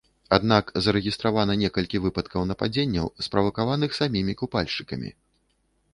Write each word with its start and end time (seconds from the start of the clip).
Аднак 0.35 0.71
зарэгістравана 0.85 1.57
некалькі 1.63 2.01
выпадкаў 2.07 2.47
нападзенняў, 2.53 3.07
справакаваных 3.27 3.91
самімі 4.01 4.33
купальшчыкамі. 4.41 5.09